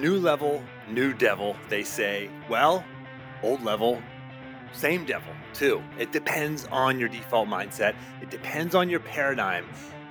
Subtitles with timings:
[0.00, 2.30] New level, new devil, they say.
[2.48, 2.82] Well,
[3.42, 4.02] old level,
[4.72, 5.82] same devil, too.
[5.98, 9.66] It depends on your default mindset, it depends on your paradigm,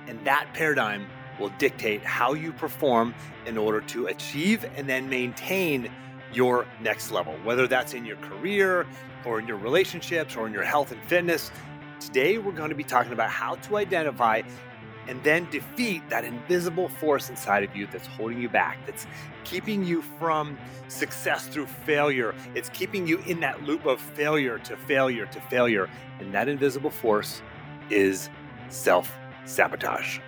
[0.06, 1.06] and that paradigm
[1.40, 3.12] will dictate how you perform
[3.46, 5.90] in order to achieve and then maintain
[6.32, 8.86] your next level, whether that's in your career
[9.24, 11.50] or in your relationships or in your health and fitness.
[11.98, 14.42] Today, we're going to be talking about how to identify
[15.08, 19.06] and then defeat that invisible force inside of you that's holding you back, that's
[19.44, 22.34] keeping you from success through failure.
[22.54, 25.88] It's keeping you in that loop of failure to failure to failure.
[26.18, 27.42] And that invisible force
[27.90, 28.28] is
[28.68, 29.12] self
[29.44, 30.20] sabotage.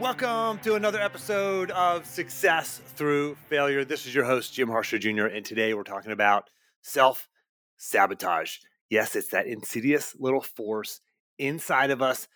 [0.00, 3.84] Welcome to another episode of Success Through Failure.
[3.84, 7.28] This is your host, Jim Harshaw Jr., and today we're talking about self
[7.76, 8.56] sabotage.
[8.90, 11.00] Yes, it's that insidious little force
[11.38, 12.26] inside of us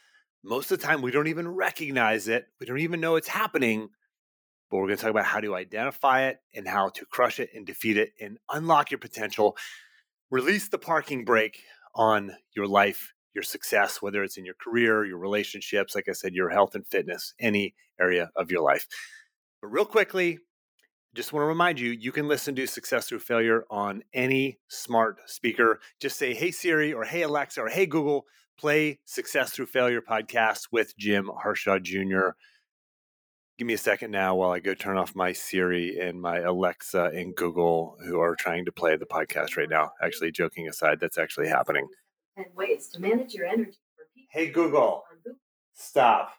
[0.47, 2.47] most of the time, we don't even recognize it.
[2.61, 3.89] We don't even know it's happening.
[4.71, 7.51] But we're going to talk about how to identify it and how to crush it
[7.55, 9.57] and defeat it and unlock your potential.
[10.31, 11.63] Release the parking brake
[11.95, 16.35] on your life, your success, whether it's in your career, your relationships, like I said,
[16.35, 18.87] your health and fitness, any area of your life.
[19.61, 20.39] But real quickly,
[21.15, 25.19] just want to remind you you can listen to Success Through Failure on any smart
[25.27, 25.81] speaker.
[26.01, 28.27] Just say, Hey Siri, or Hey Alexa, or Hey Google,
[28.57, 32.31] play Success Through Failure podcast with Jim Harshaw Jr.
[33.59, 37.11] Give me a second now while I go turn off my Siri and my Alexa
[37.15, 39.93] and Google, who are trying to play the podcast right now.
[40.03, 41.87] Actually, joking aside, that's actually happening.
[42.37, 43.79] And ways to manage your energy.
[44.31, 45.05] Hey, Google,
[45.73, 46.33] stop.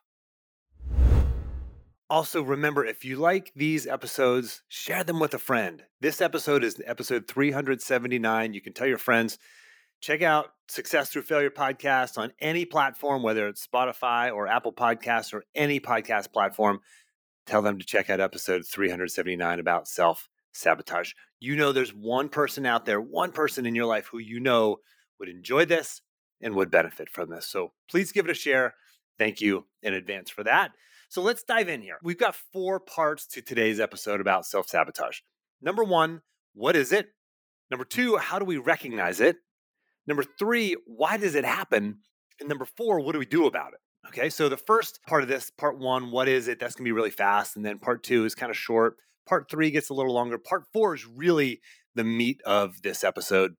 [2.09, 5.83] Also, remember if you like these episodes, share them with a friend.
[5.99, 8.53] This episode is episode 379.
[8.53, 9.37] You can tell your friends
[10.01, 15.33] check out Success Through Failure podcast on any platform, whether it's Spotify or Apple Podcasts
[15.33, 16.79] or any podcast platform.
[17.45, 21.13] Tell them to check out episode 379 about self sabotage.
[21.39, 24.77] You know, there's one person out there, one person in your life who you know
[25.19, 26.01] would enjoy this
[26.41, 27.47] and would benefit from this.
[27.47, 28.75] So please give it a share.
[29.17, 30.71] Thank you in advance for that.
[31.09, 31.97] So let's dive in here.
[32.03, 35.19] We've got four parts to today's episode about self sabotage.
[35.61, 36.21] Number one,
[36.53, 37.07] what is it?
[37.71, 39.37] Number two, how do we recognize it?
[40.07, 41.99] Number three, why does it happen?
[42.39, 43.79] And number four, what do we do about it?
[44.07, 46.59] Okay, so the first part of this, part one, what is it?
[46.59, 47.55] That's gonna be really fast.
[47.55, 48.95] And then part two is kind of short.
[49.27, 50.37] Part three gets a little longer.
[50.37, 51.59] Part four is really
[51.95, 53.55] the meat of this episode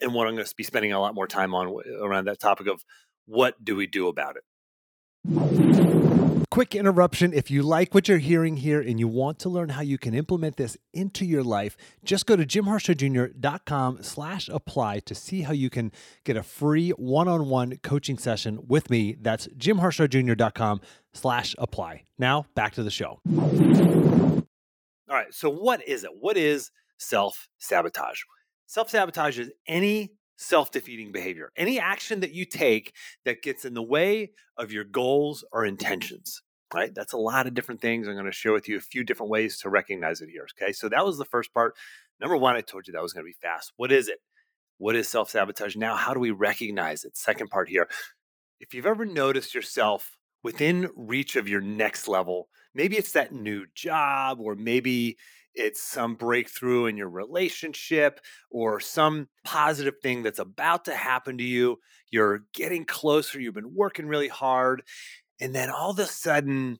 [0.00, 2.66] and what I'm going to be spending a lot more time on around that topic
[2.66, 2.84] of
[3.24, 6.15] what do we do about it.
[6.50, 7.32] Quick interruption.
[7.32, 10.14] If you like what you're hearing here and you want to learn how you can
[10.14, 15.68] implement this into your life, just go to jimharshawjr.com slash apply to see how you
[15.70, 15.90] can
[16.24, 19.16] get a free one-on-one coaching session with me.
[19.20, 20.80] That's jimharshawjr.com
[21.14, 22.04] slash apply.
[22.18, 23.20] Now back to the show.
[25.08, 25.32] All right.
[25.32, 26.10] So what is it?
[26.18, 28.20] What is self-sabotage?
[28.66, 33.82] Self-sabotage is any self defeating behavior, any action that you take that gets in the
[33.82, 36.42] way of your goals or intentions
[36.74, 36.94] right?
[36.94, 38.08] That's a lot of different things.
[38.08, 40.46] I'm going to share with you a few different ways to recognize it here.
[40.60, 40.72] Okay.
[40.72, 41.74] So that was the first part.
[42.20, 43.72] Number one, I told you that was going to be fast.
[43.76, 44.18] What is it?
[44.78, 45.76] What is self sabotage?
[45.76, 47.16] Now, how do we recognize it?
[47.16, 47.88] Second part here.
[48.60, 53.66] If you've ever noticed yourself within reach of your next level, maybe it's that new
[53.74, 55.16] job, or maybe
[55.56, 61.44] it's some breakthrough in your relationship or some positive thing that's about to happen to
[61.44, 61.78] you.
[62.10, 64.82] You're getting closer, you've been working really hard,
[65.40, 66.78] and then all of a sudden,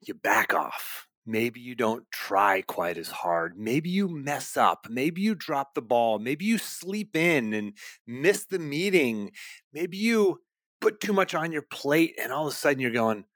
[0.00, 1.06] you back off.
[1.26, 3.58] Maybe you don't try quite as hard.
[3.58, 4.86] Maybe you mess up.
[4.88, 6.18] Maybe you drop the ball.
[6.18, 7.74] Maybe you sleep in and
[8.06, 9.30] miss the meeting.
[9.72, 10.40] Maybe you
[10.80, 13.26] put too much on your plate and all of a sudden you're going,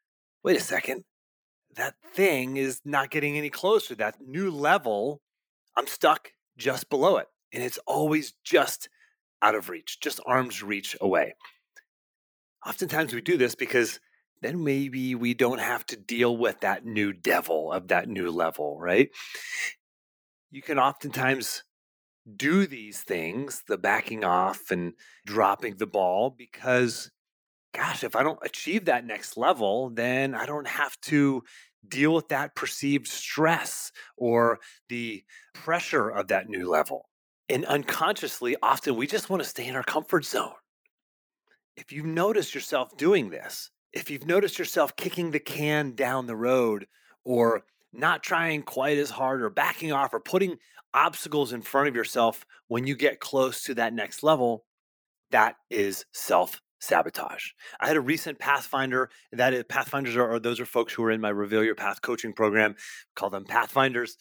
[0.42, 1.04] wait a second,
[1.76, 3.94] that thing is not getting any closer.
[3.94, 5.20] That new level,
[5.76, 7.28] I'm stuck just below it.
[7.52, 8.88] And it's always just
[9.42, 11.34] out of reach, just arm's reach away
[12.66, 14.00] oftentimes we do this because
[14.40, 18.78] then maybe we don't have to deal with that new devil of that new level,
[18.78, 19.10] right?
[20.50, 21.64] You can oftentimes
[22.36, 24.94] do these things, the backing off and
[25.26, 27.10] dropping the ball, because,
[27.74, 31.42] gosh, if I don't achieve that next level, then I don't have to
[31.88, 34.58] deal with that perceived stress or
[34.88, 37.08] the pressure of that new level.
[37.48, 40.52] And unconsciously, often we just want to stay in our comfort zone
[41.76, 46.36] if you've noticed yourself doing this, if you've noticed yourself kicking the can down the
[46.36, 46.86] road
[47.24, 50.56] or not trying quite as hard or backing off or putting
[50.92, 54.64] obstacles in front of yourself when you get close to that next level,
[55.30, 57.50] that is self sabotage.
[57.80, 59.10] I had a recent Pathfinder.
[59.32, 62.32] That is, Pathfinders are, those are folks who are in my Reveal Your Path coaching
[62.32, 62.76] program.
[63.16, 64.16] Call them Pathfinders.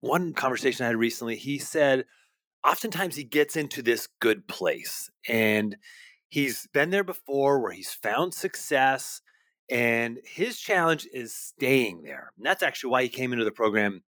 [0.00, 2.04] One conversation I had recently, he said,
[2.64, 5.76] oftentimes he gets into this good place and
[6.28, 9.20] he's been there before where he's found success
[9.70, 12.32] and his challenge is staying there.
[12.36, 14.02] And that's actually why he came into the program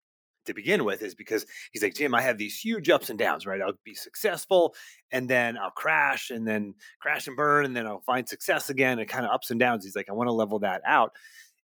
[0.45, 3.45] to begin with is because he's like, Jim, I have these huge ups and downs,
[3.45, 3.61] right?
[3.61, 4.73] I'll be successful
[5.11, 8.99] and then I'll crash and then crash and burn and then I'll find success again
[8.99, 9.83] and kind of ups and downs.
[9.83, 11.11] He's like, I want to level that out.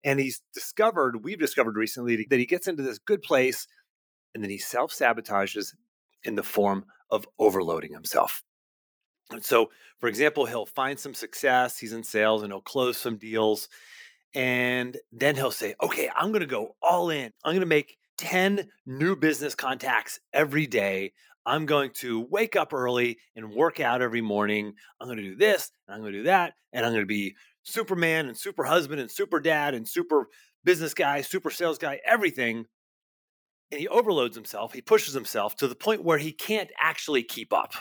[0.03, 3.67] And he's discovered, we've discovered recently that he gets into this good place
[4.33, 5.73] and then he self sabotages
[6.23, 8.43] in the form of overloading himself.
[9.31, 13.17] And so, for example, he'll find some success, he's in sales and he'll close some
[13.17, 13.69] deals.
[14.35, 17.31] And then he'll say, okay, I'm going to go all in.
[17.43, 21.13] I'm going to make 10 new business contacts every day.
[21.45, 24.73] I'm going to wake up early and work out every morning.
[24.99, 26.53] I'm going to do this and I'm going to do that.
[26.73, 30.27] And I'm going to be Superman and super husband and super dad and super
[30.63, 32.65] business guy, super sales guy, everything.
[33.71, 34.73] And he overloads himself.
[34.73, 37.73] He pushes himself to the point where he can't actually keep up.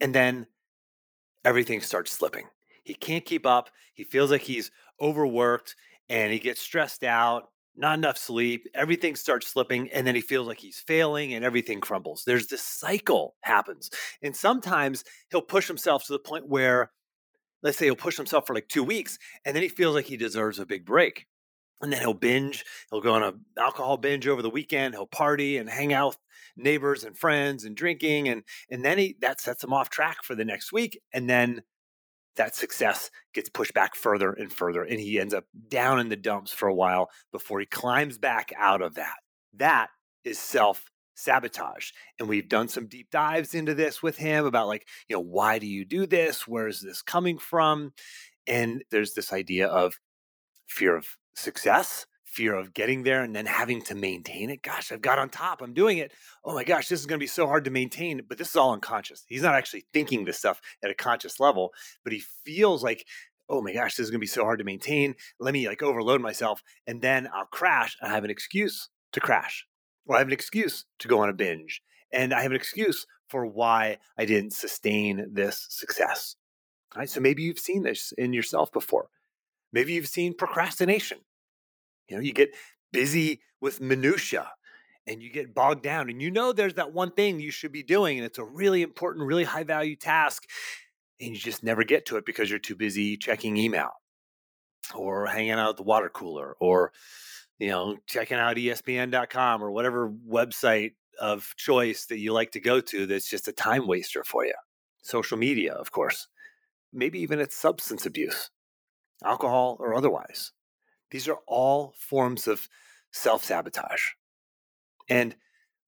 [0.00, 0.46] And then
[1.44, 2.46] everything starts slipping.
[2.84, 3.70] He can't keep up.
[3.94, 5.74] He feels like he's overworked
[6.08, 10.46] and he gets stressed out not enough sleep, everything starts slipping, and then he feels
[10.46, 12.22] like he's failing and everything crumbles.
[12.26, 13.90] There's this cycle happens.
[14.22, 16.90] And sometimes he'll push himself to the point where,
[17.62, 20.16] let's say he'll push himself for like two weeks, and then he feels like he
[20.16, 21.26] deserves a big break.
[21.82, 25.58] And then he'll binge, he'll go on an alcohol binge over the weekend, he'll party
[25.58, 26.18] and hang out with
[26.56, 30.34] neighbors and friends and drinking, and and then he that sets him off track for
[30.34, 30.98] the next week.
[31.12, 31.62] And then
[32.36, 36.16] that success gets pushed back further and further, and he ends up down in the
[36.16, 39.16] dumps for a while before he climbs back out of that.
[39.54, 39.88] That
[40.24, 41.90] is self sabotage.
[42.18, 45.58] And we've done some deep dives into this with him about, like, you know, why
[45.58, 46.46] do you do this?
[46.46, 47.92] Where is this coming from?
[48.46, 49.98] And there's this idea of
[50.68, 52.06] fear of success
[52.36, 54.62] fear of getting there and then having to maintain it.
[54.62, 55.62] Gosh, I've got on top.
[55.62, 56.12] I'm doing it.
[56.44, 58.20] Oh my gosh, this is going to be so hard to maintain.
[58.28, 59.24] But this is all unconscious.
[59.26, 61.72] He's not actually thinking this stuff at a conscious level,
[62.04, 63.06] but he feels like,
[63.48, 65.14] oh my gosh, this is going to be so hard to maintain.
[65.40, 67.96] Let me like overload myself and then I'll crash.
[68.02, 69.66] I have an excuse to crash,
[70.04, 71.80] or I have an excuse to go on a binge.
[72.12, 76.36] And I have an excuse for why I didn't sustain this success.
[76.94, 77.10] All right.
[77.10, 79.08] So maybe you've seen this in yourself before.
[79.72, 81.18] Maybe you've seen procrastination
[82.08, 82.54] you know, you get
[82.92, 84.50] busy with minutia
[85.06, 87.82] and you get bogged down and you know there's that one thing you should be
[87.82, 90.44] doing and it's a really important, really high value task
[91.20, 93.90] and you just never get to it because you're too busy checking email
[94.94, 96.92] or hanging out at the water cooler or
[97.58, 102.80] you know checking out espn.com or whatever website of choice that you like to go
[102.80, 104.54] to that's just a time waster for you.
[105.02, 106.28] Social media of course.
[106.92, 108.50] Maybe even it's substance abuse
[109.24, 110.52] alcohol or otherwise
[111.10, 112.68] these are all forms of
[113.12, 114.12] self sabotage.
[115.08, 115.36] And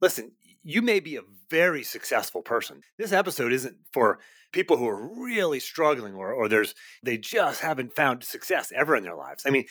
[0.00, 0.32] listen,
[0.62, 2.82] you may be a very successful person.
[2.99, 4.19] This episode isn't for
[4.53, 9.03] people who are really struggling or, or there's they just haven't found success ever in
[9.03, 9.44] their lives.
[9.47, 9.67] I mean,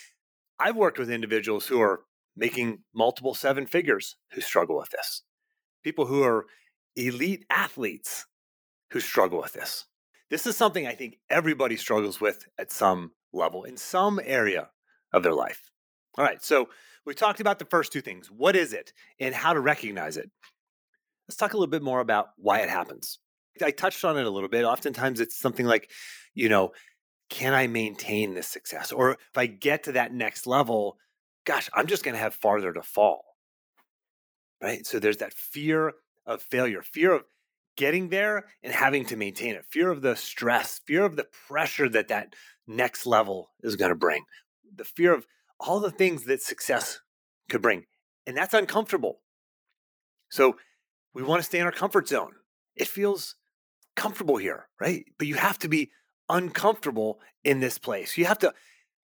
[0.60, 2.02] I've worked with individuals who are
[2.36, 5.24] making multiple seven figures who struggle with this.
[5.84, 6.46] People who are
[6.96, 8.26] elite athletes
[8.92, 9.86] who struggle with this.
[10.30, 14.70] This is something I think everybody struggles with at some level in some area
[15.14, 15.70] of their life.
[16.18, 16.70] All right, so
[17.06, 18.28] we talked about the first two things.
[18.28, 20.30] What is it and how to recognize it?
[21.28, 23.20] Let's talk a little bit more about why it happens.
[23.64, 24.66] I touched on it a little bit.
[24.66, 25.90] Oftentimes it's something like,
[26.34, 26.72] you know,
[27.30, 28.92] can I maintain this success?
[28.92, 30.98] Or if I get to that next level,
[31.46, 33.24] gosh, I'm just going to have farther to fall.
[34.62, 34.86] Right?
[34.86, 35.94] So there's that fear
[36.26, 37.24] of failure, fear of
[37.76, 41.88] getting there and having to maintain it, fear of the stress, fear of the pressure
[41.90, 42.34] that that
[42.68, 44.24] next level is going to bring
[44.76, 45.26] the fear of
[45.60, 47.02] all the things that success
[47.50, 47.86] could bring.
[48.26, 49.22] And that's uncomfortable.
[50.30, 50.58] So
[51.14, 52.34] we want to stay in our comfort zone.
[52.76, 53.36] It feels
[53.96, 55.06] comfortable here, right?
[55.18, 55.92] But you have to be
[56.30, 58.18] uncomfortable in this place.
[58.18, 58.54] You have to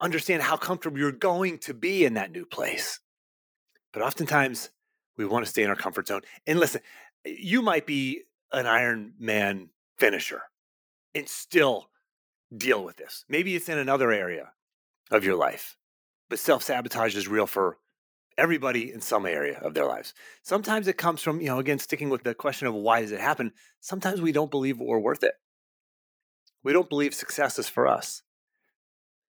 [0.02, 3.00] understand how comfortable you're going to be in that new place.
[3.92, 4.70] But oftentimes
[5.18, 6.22] we want to stay in our comfort zone.
[6.48, 6.82] And listen,
[7.26, 10.44] you might be an Iron Man finisher
[11.14, 11.90] and still
[12.56, 13.26] deal with this.
[13.28, 14.52] Maybe it's in another area
[15.12, 15.78] of your life.
[16.30, 17.78] But self sabotage is real for
[18.38, 20.14] everybody in some area of their lives.
[20.44, 23.20] Sometimes it comes from, you know, again, sticking with the question of why does it
[23.20, 23.52] happen?
[23.82, 25.34] Sometimes we don't believe we're worth it.
[26.64, 28.24] We don't believe success is for us.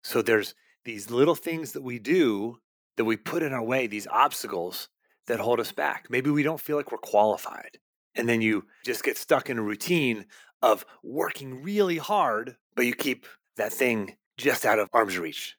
[0.03, 0.55] So there's
[0.85, 2.59] these little things that we do
[2.97, 4.89] that we put in our way, these obstacles
[5.27, 6.07] that hold us back.
[6.09, 7.79] Maybe we don't feel like we're qualified.
[8.15, 10.27] And then you just get stuck in a routine
[10.63, 15.57] of working really hard, but you keep that thing just out of arm's reach,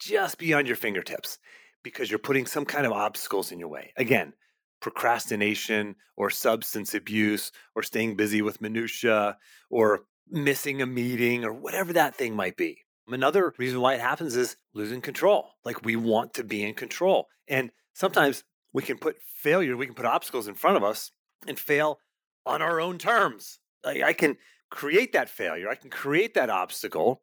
[0.00, 1.38] just beyond your fingertips,
[1.82, 3.92] because you're putting some kind of obstacles in your way.
[3.96, 4.32] Again,
[4.80, 9.36] procrastination or substance abuse or staying busy with minutia
[9.70, 12.78] or missing a meeting or whatever that thing might be.
[13.08, 15.50] Another reason why it happens is losing control.
[15.64, 17.26] Like we want to be in control.
[17.48, 21.10] And sometimes we can put failure, we can put obstacles in front of us
[21.46, 21.98] and fail
[22.46, 23.58] on our own terms.
[23.84, 24.36] Like I can
[24.70, 27.22] create that failure, I can create that obstacle,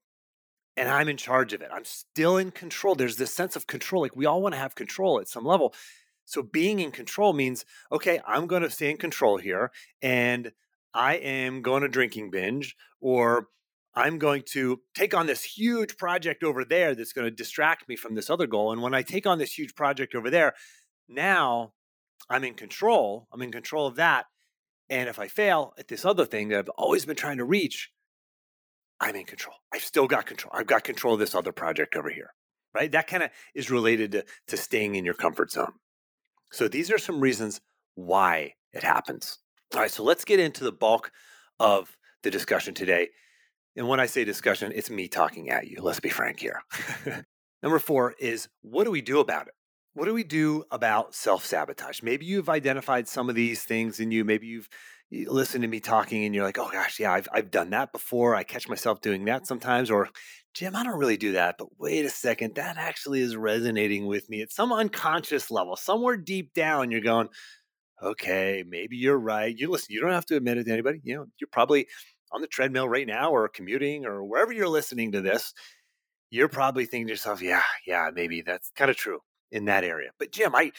[0.78, 1.70] and I'm in charge of it.
[1.74, 2.94] I'm still in control.
[2.94, 4.04] There's this sense of control.
[4.04, 5.74] Like we all want to have control at some level.
[6.26, 10.52] So being in control means, okay, I'm going to stay in control here and
[10.94, 13.48] I am going to drinking binge or
[13.96, 17.96] I'm going to take on this huge project over there that's going to distract me
[17.96, 18.72] from this other goal.
[18.72, 20.54] And when I take on this huge project over there,
[21.10, 21.74] now
[22.30, 23.28] I'm in control.
[23.34, 24.28] I'm in control of that.
[24.90, 27.90] And if I fail at this other thing that I've always been trying to reach,
[29.00, 29.56] I'm in control.
[29.74, 30.52] I've still got control.
[30.56, 32.32] I've got control of this other project over here.
[32.74, 32.92] Right?
[32.92, 35.74] That kind of is related to, to staying in your comfort zone.
[36.52, 37.62] So these are some reasons
[37.96, 39.40] why it happens.
[39.74, 41.12] All right, so let's get into the bulk
[41.60, 43.10] of the discussion today.
[43.76, 45.82] And when I say discussion, it's me talking at you.
[45.82, 46.62] Let's be frank here.
[47.64, 49.54] Number four is what do we do about it?
[49.94, 52.02] What do we do about self sabotage?
[52.04, 54.24] Maybe you've identified some of these things in you.
[54.24, 54.70] Maybe you've
[55.12, 58.36] listened to me talking and you're like, oh gosh, yeah, I've, I've done that before.
[58.36, 59.90] I catch myself doing that sometimes.
[59.90, 60.10] Or,
[60.54, 61.56] Jim, I don't really do that.
[61.58, 65.76] But wait a second, that actually is resonating with me at some unconscious level.
[65.76, 67.30] Somewhere deep down, you're going,
[68.02, 69.56] okay, maybe you're right.
[69.58, 71.00] You listen, you don't have to admit it to anybody.
[71.04, 71.88] You know, you're probably
[72.32, 75.54] on the treadmill right now or commuting or wherever you're listening to this.
[76.30, 79.20] You're probably thinking to yourself, yeah, yeah, maybe that's kind of true
[79.52, 80.10] in that area.
[80.20, 80.74] But Jim, I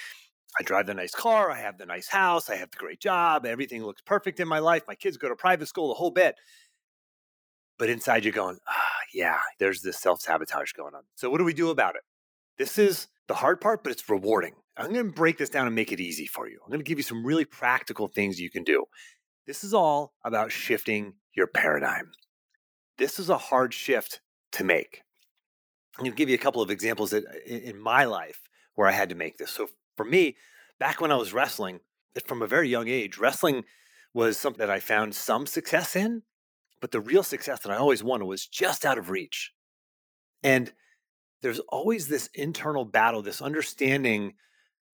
[0.59, 3.45] I drive the nice car, I have the nice house, I have the great job,
[3.45, 4.83] everything looks perfect in my life.
[4.89, 6.37] My kids go to private school, the whole bit.
[7.79, 11.03] But inside you're going, ah, yeah, there's this self sabotage going on.
[11.15, 12.03] So what do we do about it?
[12.57, 14.55] This is the hard part, but it's rewarding.
[14.77, 16.59] I'm going to break this down and make it easy for you.
[16.63, 18.85] I'm going to give you some really practical things you can do.
[19.47, 22.13] This is all about shifting your paradigm.
[22.97, 24.21] This is a hard shift
[24.53, 25.03] to make.
[25.97, 28.41] I'm going to give you a couple of examples that in my life
[28.75, 29.51] where I had to make this.
[29.51, 30.37] So for me,
[30.79, 31.81] back when I was wrestling,
[32.17, 33.65] eh, from a very young age, wrestling
[34.15, 36.23] was something that I found some success in,
[36.81, 39.53] but the real success that I always wanted was just out of reach.
[40.43, 40.73] And
[41.43, 44.35] there's always this internal battle, this understanding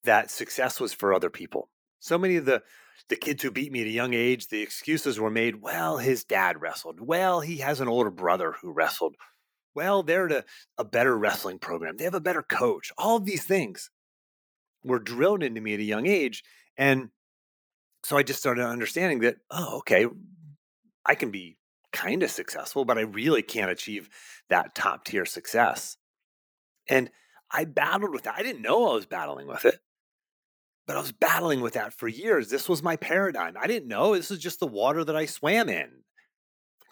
[0.04, 1.68] that success was for other people.
[2.00, 2.62] So many of the
[3.08, 6.24] the kids who beat me at a young age, the excuses were made, well, his
[6.24, 7.00] dad wrestled.
[7.00, 9.16] Well, he has an older brother who wrestled.
[9.74, 10.44] Well, they're at a,
[10.78, 11.96] a better wrestling program.
[11.96, 12.92] They have a better coach.
[12.96, 13.90] All of these things
[14.84, 16.44] were drilled into me at a young age.
[16.76, 17.08] And
[18.04, 20.06] so I just started understanding that, oh, okay,
[21.06, 21.56] I can be
[21.92, 24.10] kind of successful, but I really can't achieve
[24.50, 25.96] that top tier success.
[26.88, 27.10] And
[27.50, 28.34] I battled with that.
[28.36, 29.78] I didn't know I was battling with it,
[30.86, 32.50] but I was battling with that for years.
[32.50, 33.54] This was my paradigm.
[33.58, 34.14] I didn't know.
[34.14, 35.90] This was just the water that I swam in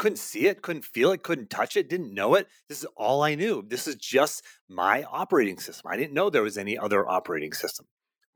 [0.02, 2.48] couldn't see it, couldn't feel it, couldn't touch it, didn't know it.
[2.68, 3.62] This is all I knew.
[3.64, 5.88] This is just my operating system.
[5.88, 7.86] I didn't know there was any other operating system.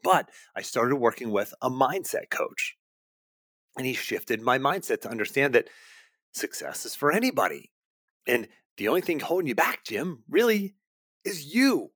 [0.04, 2.76] But I started working with a mindset coach.
[3.76, 5.68] And he shifted my mindset to understand that
[6.30, 7.72] success is for anybody.
[8.28, 8.46] And
[8.76, 10.76] the only thing holding you back, Jim, really
[11.24, 11.90] is you.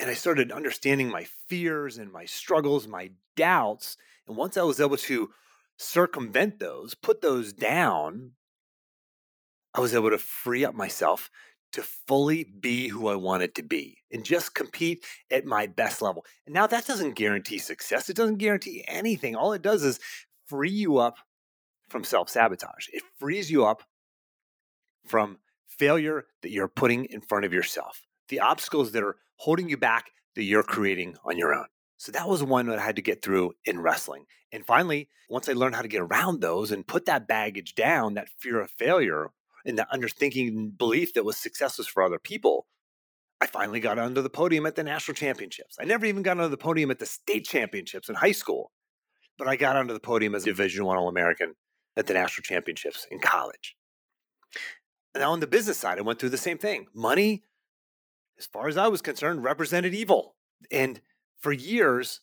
[0.00, 3.96] And I started understanding my fears and my struggles, my doubts.
[4.26, 5.30] And once I was able to
[5.76, 8.32] circumvent those, put those down,
[9.76, 11.30] I was able to free up myself
[11.72, 16.24] to fully be who I wanted to be and just compete at my best level.
[16.46, 18.08] And now that doesn't guarantee success.
[18.08, 19.36] It doesn't guarantee anything.
[19.36, 20.00] All it does is
[20.46, 21.18] free you up
[21.90, 22.88] from self sabotage.
[22.92, 23.82] It frees you up
[25.06, 29.76] from failure that you're putting in front of yourself, the obstacles that are holding you
[29.76, 30.06] back
[30.36, 31.66] that you're creating on your own.
[31.98, 34.24] So that was one that I had to get through in wrestling.
[34.52, 38.14] And finally, once I learned how to get around those and put that baggage down,
[38.14, 39.32] that fear of failure,
[39.66, 42.66] and that underthinking belief that was success was for other people,
[43.40, 45.76] I finally got onto the podium at the national championships.
[45.78, 48.72] I never even got onto the podium at the state championships in high school,
[49.36, 51.54] but I got onto the podium as a Division One All American
[51.96, 53.76] at the national championships in college.
[55.14, 56.86] Now on the business side, I went through the same thing.
[56.94, 57.44] Money,
[58.38, 60.36] as far as I was concerned, represented evil,
[60.70, 61.00] and
[61.38, 62.20] for years,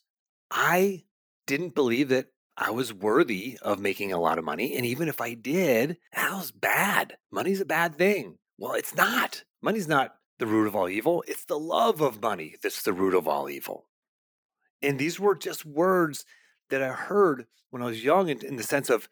[0.50, 1.04] I
[1.46, 4.76] didn't believe that I was worthy of making a lot of money.
[4.76, 7.18] And even if I did, that was bad.
[7.32, 8.38] Money's a bad thing.
[8.58, 9.44] Well, it's not.
[9.62, 11.24] Money's not the root of all evil.
[11.28, 13.88] It's the love of money that's the root of all evil.
[14.82, 16.26] And these were just words
[16.70, 19.08] that I heard when I was young in, in the sense of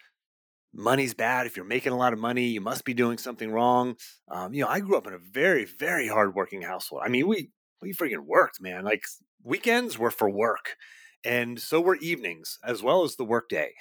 [0.74, 1.48] money's bad.
[1.48, 3.96] If you're making a lot of money, you must be doing something wrong.
[4.30, 7.02] Um, you know, I grew up in a very, very hardworking household.
[7.06, 7.50] I mean, we
[7.82, 8.84] we freaking worked, man.
[8.84, 9.04] Like
[9.44, 10.76] weekends were for work,
[11.24, 13.74] and so were evenings as well as the workday.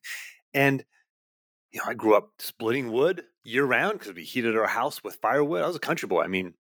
[0.54, 0.84] and
[1.70, 5.18] you know, I grew up splitting wood year round because we heated our house with
[5.20, 5.62] firewood.
[5.62, 6.22] I was a country boy.
[6.22, 6.54] I mean,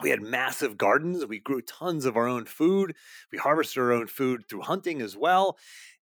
[0.00, 1.26] we had massive gardens.
[1.26, 2.94] We grew tons of our own food.
[3.32, 5.58] We harvested our own food through hunting as well.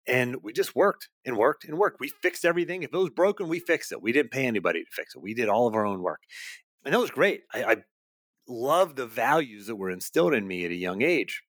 [0.06, 1.98] And we just worked and worked and worked.
[1.98, 2.82] We fixed everything.
[2.82, 4.02] If it was broken, we fixed it.
[4.02, 5.22] We didn't pay anybody to fix it.
[5.22, 6.20] We did all of our own work.
[6.84, 7.42] And that was great.
[7.52, 7.76] I, I
[8.46, 11.42] love the values that were instilled in me at a young age.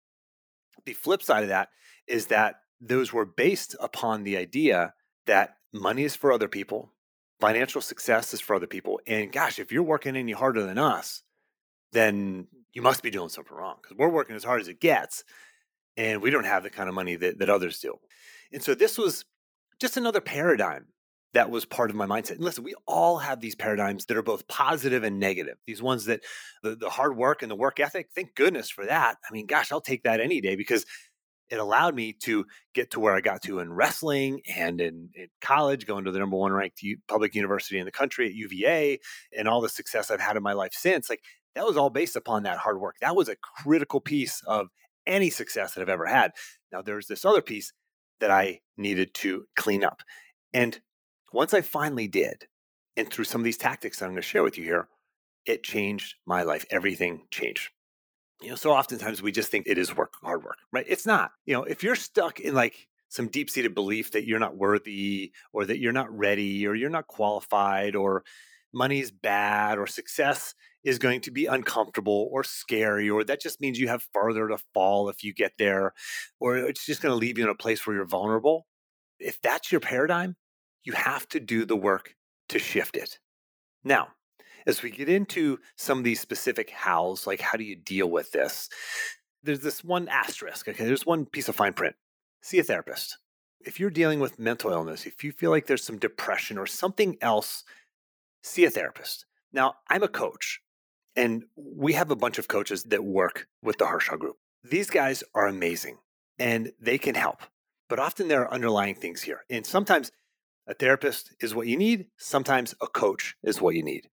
[0.88, 1.68] The flip side of that
[2.08, 4.94] is that those were based upon the idea
[5.26, 6.94] that money is for other people,
[7.42, 9.02] financial success is for other people.
[9.06, 11.24] And gosh, if you're working any harder than us,
[11.92, 15.26] then you must be doing something wrong because we're working as hard as it gets
[15.98, 17.96] and we don't have the kind of money that, that others do.
[18.54, 19.26] And so this was
[19.82, 20.86] just another paradigm
[21.34, 22.32] that was part of my mindset.
[22.32, 25.58] And listen, we all have these paradigms that are both positive and negative.
[25.66, 26.22] These ones that
[26.64, 29.18] the, the hard work and the work ethic, thank goodness for that.
[29.28, 30.86] I mean, gosh, I'll take that any day because
[31.50, 35.28] it allowed me to get to where I got to in wrestling and in, in,
[35.42, 39.00] college, going to the number one ranked public university in the country at UVA,
[39.38, 41.10] and all the success I've had in my life since.
[41.10, 41.22] Like
[41.56, 42.96] that was all based upon that hard work.
[43.02, 44.68] That was a critical piece of
[45.06, 46.32] any success that I've ever had.
[46.72, 47.72] Now, there's this other piece
[48.20, 50.02] that I needed to clean up.
[50.54, 50.80] And
[51.38, 52.48] once I finally did,
[52.96, 54.88] and through some of these tactics that I'm going to share with you here,
[55.46, 56.66] it changed my life.
[56.72, 57.70] Everything changed.
[58.42, 60.86] You know, so oftentimes we just think it is work, hard work, right?
[60.90, 61.30] It's not.
[61.46, 65.32] You know, if you're stuck in like some deep seated belief that you're not worthy
[65.54, 68.24] or that you're not ready or you're not qualified or
[68.74, 73.78] money's bad or success is going to be uncomfortable or scary, or that just means
[73.78, 75.94] you have farther to fall if you get there,
[76.40, 78.66] or it's just going to leave you in a place where you're vulnerable.
[79.20, 80.36] If that's your paradigm,
[80.88, 82.16] you have to do the work
[82.48, 83.20] to shift it.
[83.84, 84.08] Now,
[84.66, 88.32] as we get into some of these specific hows, like how do you deal with
[88.32, 88.70] this?
[89.44, 90.86] There's this one asterisk, okay?
[90.86, 91.98] There's one piece of fine print.
[92.42, 93.18] See a therapist.
[93.60, 97.18] If you're dealing with mental illness, if you feel like there's some depression or something
[97.20, 97.66] else,
[98.42, 99.26] see a therapist.
[99.52, 100.62] Now, I'm a coach.
[101.18, 104.38] And we have a bunch of coaches that work with the Harshaw Group.
[104.64, 105.98] These guys are amazing
[106.40, 107.42] and they can help.
[107.90, 109.42] But often there are underlying things here.
[109.50, 110.12] And sometimes
[110.68, 114.10] a therapist is what you need, sometimes a coach is what you need.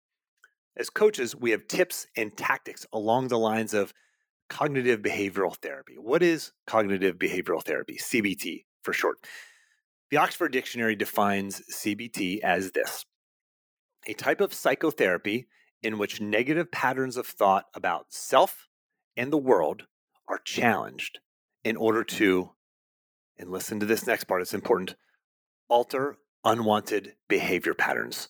[0.77, 3.93] As coaches, we have tips and tactics along the lines of
[4.49, 5.95] cognitive behavioral therapy.
[5.97, 7.97] What is cognitive behavioral therapy?
[7.97, 9.17] CBT for short.
[10.11, 13.05] The Oxford Dictionary defines CBT as this
[14.05, 15.47] a type of psychotherapy
[15.81, 18.67] in which negative patterns of thought about self
[19.15, 19.83] and the world
[20.27, 21.19] are challenged
[21.63, 22.51] in order to,
[23.37, 24.95] and listen to this next part, it's important,
[25.69, 28.29] alter unwanted behavior patterns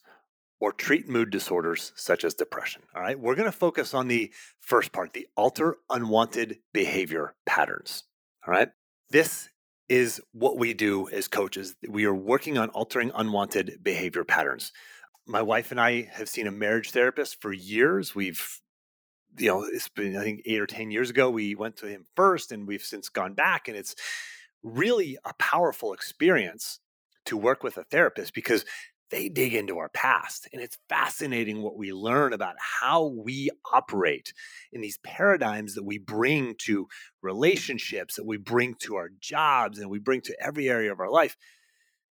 [0.60, 2.84] or treat mood disorders such as depression.
[2.96, 8.04] All right, we're going to focus on the first part, the alter unwanted behavior patterns.
[8.48, 8.70] All right,
[9.10, 9.50] this
[9.90, 11.76] is what we do as coaches.
[11.88, 14.72] We are working on altering unwanted behavior patterns
[15.26, 18.14] my wife and I have seen a marriage therapist for years.
[18.14, 18.60] We've,
[19.38, 22.06] you know, it's been, I think, eight or 10 years ago, we went to him
[22.16, 23.68] first and we've since gone back.
[23.68, 23.96] And it's
[24.62, 26.80] really a powerful experience
[27.26, 28.66] to work with a therapist because
[29.14, 30.48] they dig into our past.
[30.52, 34.34] And it's fascinating what we learn about how we operate
[34.72, 36.88] in these paradigms that we bring to
[37.22, 41.12] relationships, that we bring to our jobs, and we bring to every area of our
[41.12, 41.38] life.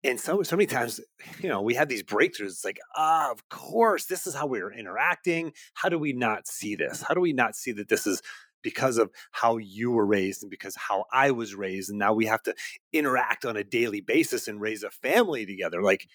[0.05, 1.01] And so so many times
[1.41, 2.47] you know we have these breakthroughs.
[2.47, 5.53] It's like ah of course this is how we're interacting.
[5.73, 7.03] How do we not see this?
[7.03, 8.23] How do we not see that this is
[8.65, 12.27] because of how you were raised and because how i was raised and now we
[12.27, 12.53] have to
[12.93, 16.09] interact on a daily basis and raise a family together like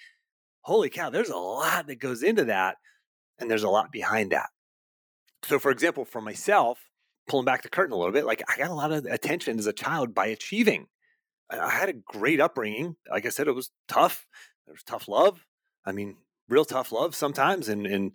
[0.61, 2.75] holy cow there's a lot that goes into that
[3.39, 4.49] and there's a lot behind that
[5.43, 6.79] so for example for myself
[7.29, 9.67] pulling back the curtain a little bit like i got a lot of attention as
[9.67, 10.87] a child by achieving
[11.49, 12.95] I had a great upbringing.
[13.09, 14.27] Like I said, it was tough.
[14.65, 15.45] There was tough love.
[15.85, 18.11] I mean, real tough love sometimes, and and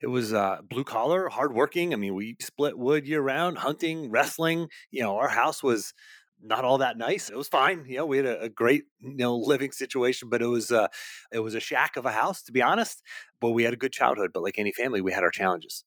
[0.00, 1.92] it was uh, blue collar, hardworking.
[1.92, 4.68] I mean, we split wood year round, hunting, wrestling.
[4.90, 5.94] You know, our house was
[6.42, 7.30] not all that nice.
[7.30, 7.84] It was fine.
[7.88, 10.88] You know, we had a, a great you know living situation, but it was uh,
[11.32, 13.02] it was a shack of a house, to be honest.
[13.40, 14.30] But we had a good childhood.
[14.34, 15.84] But like any family, we had our challenges,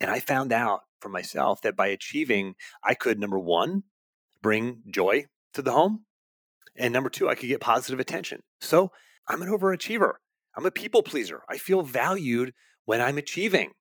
[0.00, 3.84] and I found out for myself that by achieving, I could number one
[4.40, 6.04] bring joy to the home
[6.76, 8.42] and number two, I could get positive attention.
[8.60, 8.92] So
[9.28, 10.14] I'm an overachiever.
[10.56, 11.42] I'm a people pleaser.
[11.48, 12.52] I feel valued
[12.84, 13.72] when I'm achieving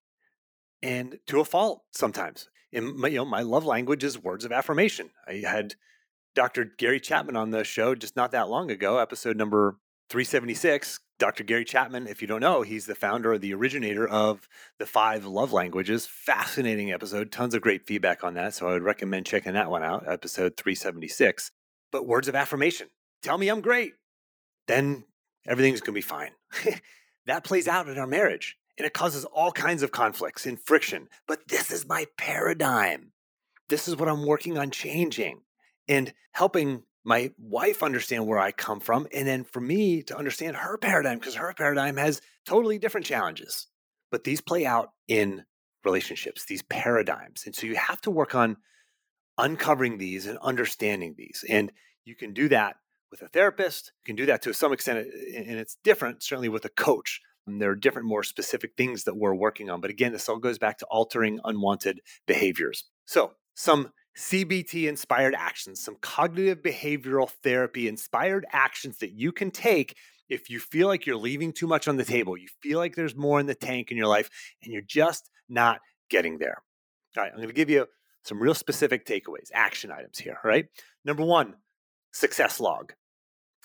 [0.81, 2.49] and to a fault sometimes.
[2.73, 5.09] My, you know, my love language is words of affirmation.
[5.27, 5.75] I had
[6.35, 6.63] Dr.
[6.63, 9.77] Gary Chapman on the show just not that long ago, episode number
[10.09, 11.43] 376, Dr.
[11.43, 15.23] Gary Chapman, if you don't know, he's the founder or the originator of the five
[15.23, 16.07] love languages.
[16.07, 17.31] Fascinating episode.
[17.31, 18.55] Tons of great feedback on that.
[18.55, 21.51] So I would recommend checking that one out, episode 376.
[21.91, 22.87] But words of affirmation
[23.21, 23.93] tell me I'm great.
[24.67, 25.03] Then
[25.45, 26.31] everything's going to be fine.
[27.27, 31.07] that plays out in our marriage and it causes all kinds of conflicts and friction.
[31.27, 33.11] But this is my paradigm.
[33.69, 35.41] This is what I'm working on changing
[35.87, 40.55] and helping my wife understand where I come from, and then for me to understand
[40.55, 43.67] her paradigm, because her paradigm has totally different challenges.
[44.09, 45.45] But these play out in
[45.85, 47.43] relationships, these paradigms.
[47.45, 48.57] And so you have to work on
[49.37, 51.45] uncovering these and understanding these.
[51.47, 51.71] And
[52.03, 52.77] you can do that
[53.11, 56.65] with a therapist, you can do that to some extent, and it's different, certainly with
[56.65, 57.21] a coach.
[57.47, 59.81] And there are different, more specific things that we're working on.
[59.81, 62.85] But again, this all goes back to altering unwanted behaviors.
[63.05, 69.95] So, some CBT inspired actions, some cognitive behavioral therapy inspired actions that you can take
[70.31, 73.15] if you feel like you're leaving too much on the table, you feel like there's
[73.15, 74.29] more in the tank in your life,
[74.63, 76.63] and you're just not getting there.
[77.17, 77.85] All right, I'm going to give you
[78.23, 80.37] some real specific takeaways, action items here.
[80.43, 80.65] All right.
[81.03, 81.55] Number one,
[82.13, 82.93] success log.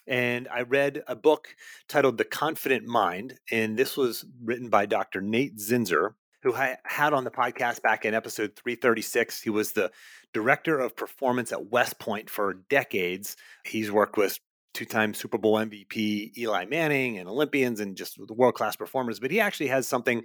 [0.07, 1.57] And I read a book
[1.89, 5.21] titled The Confident Mind, and this was written by Dr.
[5.21, 9.43] Nate Zinsser, who I had on the podcast back in episode 336.
[9.43, 9.91] He was the
[10.33, 13.37] director of performance at West Point for decades.
[13.65, 14.39] He's worked with
[14.75, 19.19] two time Super Bowl MVP Eli Manning and Olympians and just world class performers.
[19.19, 20.23] But he actually has something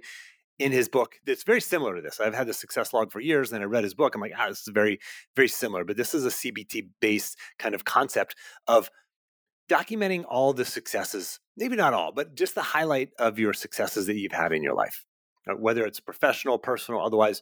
[0.58, 2.20] in his book that's very similar to this.
[2.20, 4.14] I've had the success log for years, and I read his book.
[4.14, 5.00] I'm like, ah, this is very,
[5.34, 5.84] very similar.
[5.84, 8.36] But this is a CBT based kind of concept
[8.68, 8.90] of
[9.72, 14.18] documenting all the successes, maybe not all, but just the highlight of your successes that
[14.18, 15.04] you've had in your life.
[15.48, 17.40] Uh, whether it's professional, personal, otherwise,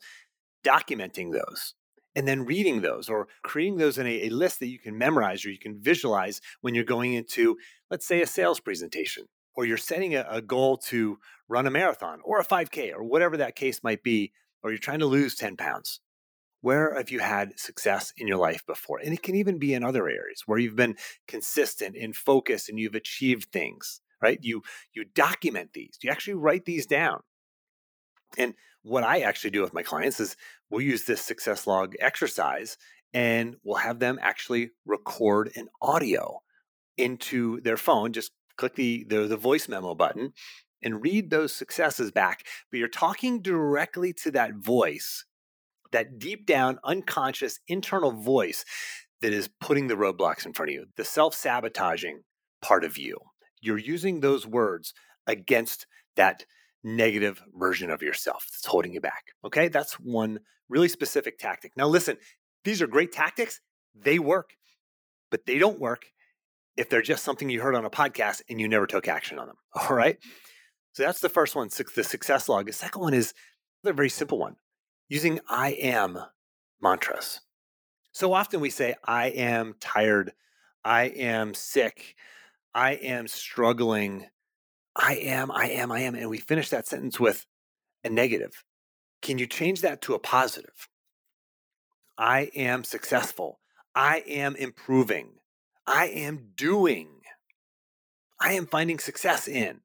[0.65, 1.75] documenting those
[2.15, 5.45] and then reading those or creating those in a, a, list that you can memorize
[5.45, 7.57] or you can visualize when you're going into,
[7.91, 12.21] let's say, a sales presentation or you're setting a, a goal to run a marathon
[12.25, 15.57] or a 5K or whatever that case might be, or you're trying to lose 10
[15.57, 16.01] pounds.
[16.61, 18.99] Where have you had success in your life before?
[18.99, 20.97] And it can even be in other areas where you've been
[21.27, 24.39] consistent and focused and you've achieved things, right?
[24.43, 25.99] You you document these.
[26.03, 27.21] You actually write these down.
[28.39, 30.37] And what I actually do with my clients is
[30.71, 32.77] we'll use this success log exercise
[33.13, 36.43] and we'll have them actually record an audio
[36.97, 38.13] into their phone.
[38.13, 40.33] Just click the, the, the voice memo button
[40.83, 42.47] and read those successes back.
[42.71, 45.25] But you're talking directly to that voice,
[45.93, 48.65] that deep down, unconscious internal voice
[49.21, 52.23] that is putting the roadblocks in front of you, the self sabotaging
[52.63, 53.19] part of you.
[53.61, 54.95] You're using those words
[55.27, 56.45] against that
[56.83, 59.27] negative version of yourself that's holding you back.
[59.45, 61.73] Okay, that's one really specific tactic.
[61.77, 62.17] Now, listen,
[62.65, 63.61] these are great tactics,
[63.95, 64.51] they work,
[65.31, 66.07] but they don't work
[66.77, 69.47] if they're just something you heard on a podcast and you never took action on
[69.49, 69.57] them.
[69.75, 70.17] All right.
[70.93, 72.67] So that's the first one, the success log.
[72.67, 73.35] The second one is
[73.85, 74.57] a very simple one
[75.11, 76.19] using I am
[76.81, 77.41] mantras.
[78.13, 80.33] So often we say, I am tired,
[80.83, 82.15] I am sick,
[82.75, 84.27] I am struggling,
[84.97, 86.15] I am, I am, I am.
[86.15, 87.45] And we finish that sentence with
[88.03, 88.65] a negative.
[89.21, 90.89] Can you change that to a positive?
[92.17, 93.59] I am successful.
[93.95, 95.33] I am improving.
[95.87, 97.09] I am doing.
[98.41, 99.81] I am finding success in.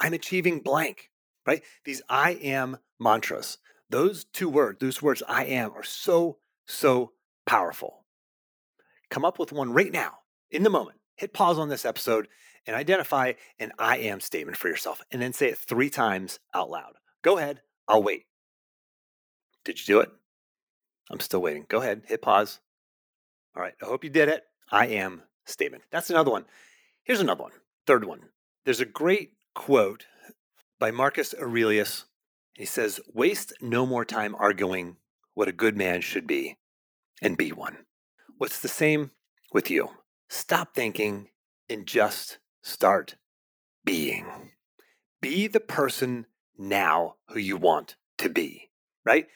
[0.00, 1.10] I'm achieving blank,
[1.46, 1.62] right?
[1.84, 3.58] These I am mantras,
[3.90, 7.12] those two words, those words I am are so, so
[7.46, 8.04] powerful.
[9.10, 10.18] Come up with one right now
[10.50, 10.98] in the moment.
[11.16, 12.28] Hit pause on this episode
[12.66, 16.70] and identify an I am statement for yourself and then say it three times out
[16.70, 16.94] loud.
[17.22, 18.24] Go ahead, I'll wait.
[19.64, 20.10] Did you do it?
[21.10, 21.66] I'm still waiting.
[21.68, 22.60] Go ahead, hit pause.
[23.56, 24.44] All right, I hope you did it.
[24.70, 25.82] I am statement.
[25.90, 26.44] That's another one.
[27.02, 27.52] Here's another one,
[27.86, 28.20] third one.
[28.64, 30.06] There's a great quote
[30.78, 32.04] by Marcus Aurelius.
[32.54, 34.96] He says, Waste no more time arguing
[35.34, 36.58] what a good man should be
[37.22, 37.78] and be one.
[38.38, 39.10] What's the same
[39.52, 39.90] with you?
[40.28, 41.28] Stop thinking
[41.68, 43.16] and just Start
[43.84, 44.52] being.
[45.20, 46.26] Be the person
[46.58, 48.70] now who you want to be,
[49.04, 49.26] right?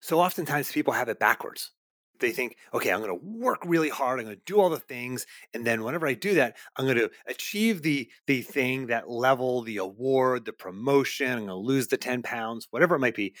[0.00, 1.72] So oftentimes people have it backwards.
[2.20, 4.20] They think, okay, I'm going to work really hard.
[4.20, 5.26] I'm going to do all the things.
[5.52, 9.62] And then whenever I do that, I'm going to achieve the, the thing, that level,
[9.62, 11.30] the award, the promotion.
[11.30, 13.34] I'm going to lose the 10 pounds, whatever it might be.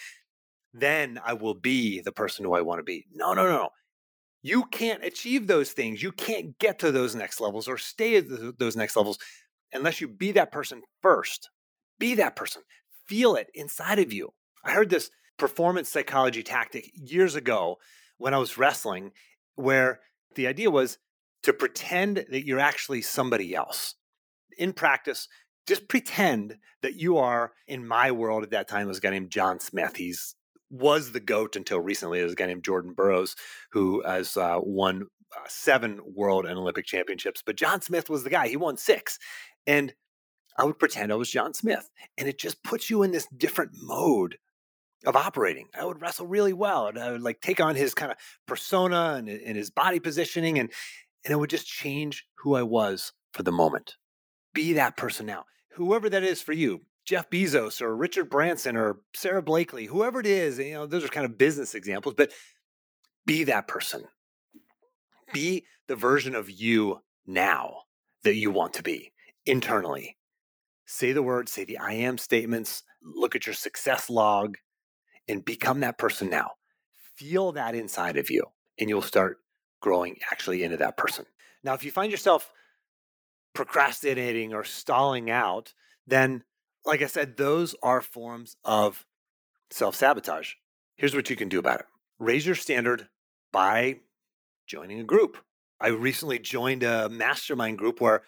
[0.72, 3.06] Then I will be the person who I want to be.
[3.14, 3.70] No, no, no.
[4.42, 6.02] You can't achieve those things.
[6.02, 9.18] You can't get to those next levels or stay at those next levels
[9.72, 11.48] unless you be that person first.
[11.98, 12.62] Be that person.
[13.06, 14.34] Feel it inside of you.
[14.64, 17.78] I heard this performance psychology tactic years ago
[18.24, 19.12] when I was wrestling,
[19.54, 20.00] where
[20.34, 20.96] the idea was
[21.42, 23.96] to pretend that you're actually somebody else.
[24.56, 25.28] in practice,
[25.66, 29.28] just pretend that you are in my world at that time was a guy named
[29.30, 29.96] John Smith.
[29.96, 30.36] He's
[30.70, 32.18] was the goat until recently.
[32.18, 33.36] There's a guy named Jordan Burroughs
[33.72, 38.30] who has uh, won uh, seven world and Olympic championships, but John Smith was the
[38.30, 38.48] guy.
[38.48, 39.18] He won six,
[39.66, 39.92] and
[40.56, 43.72] I would pretend I was John Smith, and it just puts you in this different
[43.74, 44.38] mode
[45.06, 45.68] of operating.
[45.78, 49.14] I would wrestle really well, and I would like take on his kind of persona
[49.18, 50.70] and, and his body positioning, and
[51.24, 53.96] and it would just change who I was for the moment.
[54.52, 56.82] Be that person now, whoever that is for you.
[57.04, 61.08] Jeff Bezos or Richard Branson or Sara Blakely, whoever it is, you know, those are
[61.08, 62.32] kind of business examples, but
[63.26, 64.04] be that person.
[65.32, 67.82] Be the version of you now
[68.22, 69.12] that you want to be
[69.44, 70.16] internally.
[70.86, 74.56] Say the words, say the I am statements, look at your success log,
[75.28, 76.52] and become that person now.
[77.16, 78.44] Feel that inside of you,
[78.78, 79.38] and you'll start
[79.80, 81.26] growing actually into that person.
[81.62, 82.50] Now, if you find yourself
[83.54, 85.72] procrastinating or stalling out,
[86.06, 86.42] then,
[86.84, 89.06] like I said, those are forms of
[89.70, 90.54] self sabotage.
[90.96, 91.86] Here's what you can do about it
[92.18, 93.08] raise your standard
[93.52, 94.00] by
[94.66, 95.36] joining a group.
[95.80, 98.22] I recently joined a mastermind group where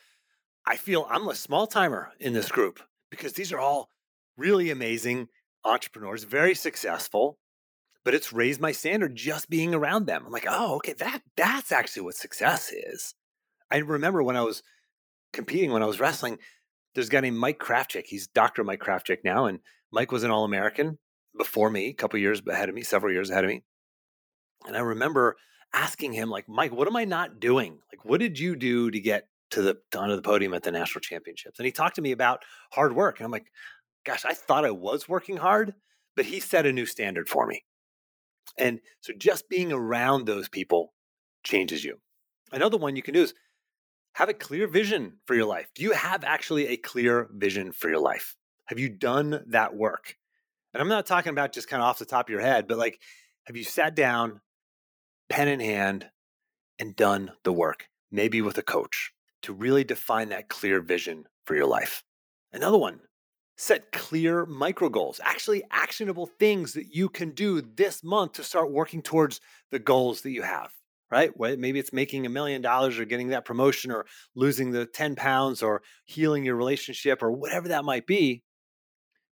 [0.67, 2.81] I feel I'm a small timer in this group
[3.11, 3.91] because these are all
[4.37, 5.29] really amazing
[5.67, 7.39] entrepreneurs, very successful,
[8.05, 10.25] but it's raised my standard just being around them.
[10.25, 13.15] I'm like, oh, okay, that that's actually what success is.
[13.71, 14.63] I remember when I was
[15.33, 16.39] competing, when I was wrestling,
[16.95, 18.07] there's a guy named Mike Kravchik.
[18.07, 18.65] He's Dr.
[18.65, 19.61] Mike Kravchik now, and
[19.93, 20.99] Mike was an All American
[21.37, 23.63] before me, a couple years ahead of me, several years ahead of me.
[24.67, 25.37] And I remember
[25.75, 27.79] asking him, like, Mike, what am I not doing?
[27.93, 31.03] Like, what did you do to get to the onto the podium at the national
[31.03, 31.59] championships?
[31.59, 33.47] And he talked to me about hard work, and I'm like,
[34.07, 35.75] gosh, I thought I was working hard,
[36.15, 37.65] but he set a new standard for me.
[38.57, 40.95] And so just being around those people
[41.45, 41.99] changes you.
[42.53, 43.35] Another one you can do is
[44.15, 45.69] have a clear vision for your life.
[45.75, 48.37] Do you have actually a clear vision for your life?
[48.67, 50.17] Have you done that work?
[50.73, 52.79] And I'm not talking about just kind of off the top of your head, but
[52.79, 53.01] like,
[53.45, 54.41] have you sat down,
[55.29, 56.09] pen in hand,
[56.79, 61.55] and done the work, maybe with a coach, to really define that clear vision for
[61.55, 62.03] your life?
[62.53, 63.01] Another one,
[63.59, 68.71] Set clear micro goals, actually actionable things that you can do this month to start
[68.71, 69.41] working towards
[69.71, 70.73] the goals that you have,
[71.11, 71.31] right?
[71.39, 75.63] Maybe it's making a million dollars or getting that promotion or losing the 10 pounds
[75.63, 78.43] or healing your relationship or whatever that might be.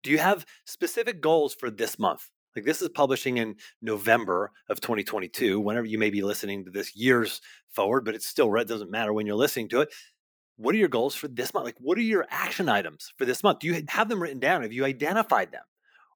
[0.03, 2.29] Do you have specific goals for this month?
[2.55, 6.95] Like this is publishing in November of 2022, whenever you may be listening to this
[6.95, 9.89] years forward, but it's still red, doesn't matter when you're listening to it
[10.57, 11.65] what are your goals for this month?
[11.65, 13.59] Like, what are your action items for this month?
[13.59, 14.61] Do you have them written down?
[14.61, 15.63] Have you identified them?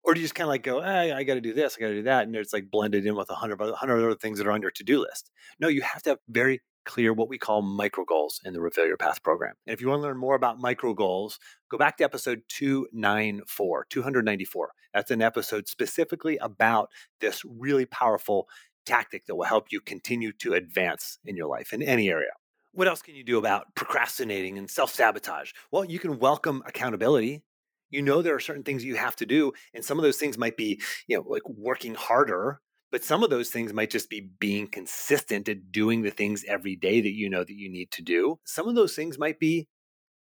[0.04, 1.82] Or do you just kind of like go, hey, I got to do this, I
[1.82, 2.26] got to do that.
[2.26, 4.84] And it's like blended in with a hundred other things that are on your to
[4.84, 5.32] do list.
[5.60, 8.86] No, you have to have very clear what we call micro goals in the Reveal
[8.86, 9.56] Your Path program.
[9.66, 13.88] And if you want to learn more about micro goals, go back to episode 294,
[13.90, 14.72] 294.
[14.94, 18.48] That's an episode specifically about this really powerful
[18.86, 22.32] tactic that will help you continue to advance in your life in any area
[22.78, 25.52] what else can you do about procrastinating and self sabotage?
[25.72, 27.44] Well, you can welcome accountability.
[27.90, 30.38] You know there are certain things you have to do, and some of those things
[30.38, 32.62] might be, you know, like working harder,
[32.92, 36.76] but some of those things might just be being consistent at doing the things every
[36.76, 38.38] day that you know that you need to do.
[38.44, 39.68] Some of those things might be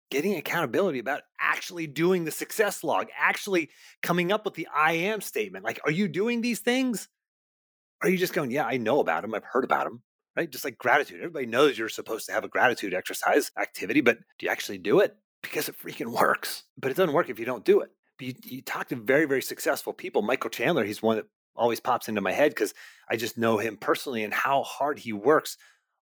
[0.10, 3.70] getting accountability about actually doing the success log, actually
[4.02, 5.66] coming up with the I am statement.
[5.66, 7.10] Like, are you doing these things?
[8.02, 10.04] Are you just going, yeah, I know about them, I've heard about them,
[10.36, 10.50] right?
[10.50, 11.18] Just like gratitude.
[11.18, 15.00] Everybody knows you're supposed to have a gratitude exercise activity, but do you actually do
[15.00, 15.16] it?
[15.42, 16.64] Because it freaking works.
[16.78, 17.90] But it doesn't work if you don't do it.
[18.18, 20.22] But you, you talk to very, very successful people.
[20.22, 22.74] Michael Chandler, he's one that always pops into my head because
[23.10, 25.58] I just know him personally and how hard he works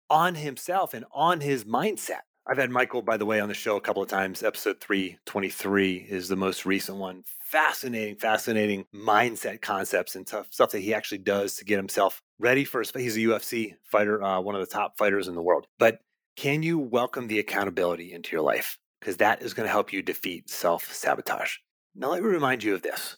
[0.09, 2.21] on himself and on his mindset.
[2.49, 4.41] I've had Michael, by the way, on the show a couple of times.
[4.41, 7.23] Episode 323 is the most recent one.
[7.47, 12.65] Fascinating, fascinating mindset concepts and stuff, stuff that he actually does to get himself ready
[12.65, 12.91] for his.
[12.91, 15.65] He's a UFC fighter, uh, one of the top fighters in the world.
[15.79, 15.99] But
[16.35, 18.77] can you welcome the accountability into your life?
[18.99, 21.53] Because that is going to help you defeat self sabotage.
[21.95, 23.15] Now, let me remind you of this.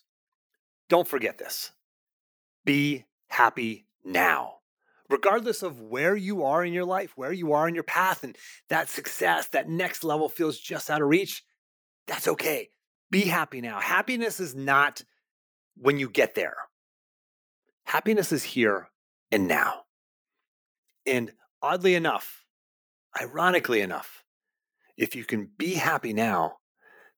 [0.90, 1.72] Don't forget this.
[2.66, 4.58] Be happy now
[5.10, 8.38] regardless of where you are in your life, where you are in your path, and
[8.68, 11.44] that success, that next level feels just out of reach,
[12.06, 12.70] that's okay.
[13.12, 13.80] Be happy now.
[13.80, 15.04] Happiness is not
[15.76, 16.58] when you get there,
[17.86, 18.90] happiness is here
[19.32, 19.84] and now.
[21.06, 22.46] And oddly enough,
[23.20, 24.24] ironically enough,
[24.98, 26.58] if you can be happy now,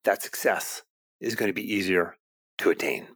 [0.04, 0.84] that success
[1.19, 2.15] is going to be easier
[2.60, 3.08] to attain.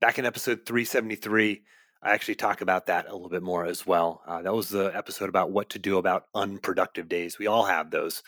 [0.00, 1.62] Back in episode 373,
[2.02, 4.22] I actually talk about that a little bit more as well.
[4.26, 7.38] Uh, that was the episode about what to do about unproductive days.
[7.38, 8.22] We all have those.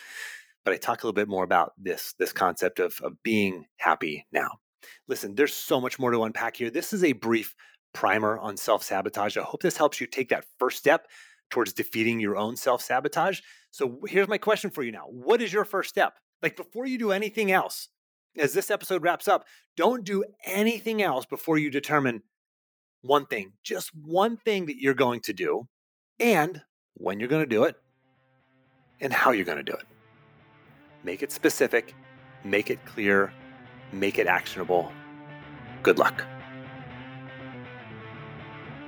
[0.67, 4.27] But I talk a little bit more about this, this concept of, of being happy
[4.33, 4.59] now.
[5.07, 6.71] Listen, there's so much more to unpack here.
[6.71, 7.55] This is a brief
[7.95, 9.37] primer on self sabotage.
[9.37, 11.07] I hope this helps you take that first step
[11.51, 13.43] towards defeating your own self sabotage.
[13.71, 16.15] So here's my question for you now What is your first step?
[16.43, 17.89] Like before you do anything else,
[18.37, 19.45] as this episode wraps up,
[19.77, 22.25] don't do anything else before you determine
[23.03, 25.69] one thing, just one thing that you're going to do,
[26.19, 26.61] and
[26.95, 27.77] when you're going to do it,
[29.01, 29.85] and how you're going to do it.
[31.05, 31.95] Make it specific,
[32.45, 33.33] make it clear,
[33.93, 34.93] make it actionable.
[35.83, 36.25] Good luck.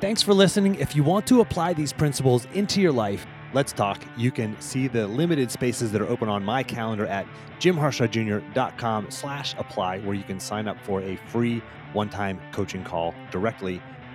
[0.00, 0.76] Thanks for listening.
[0.76, 4.00] If you want to apply these principles into your life, let's talk.
[4.16, 7.26] You can see the limited spaces that are open on my calendar at
[7.58, 11.62] jimharshawjr.com slash apply, where you can sign up for a free
[11.94, 13.82] one-time coaching call directly